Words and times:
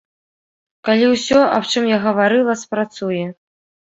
Калі 0.89 1.05
ўсё, 1.09 1.41
аб 1.57 1.63
чым 1.73 1.83
я 1.91 1.99
гаварыла, 2.07 2.53
спрацуе. 2.63 3.23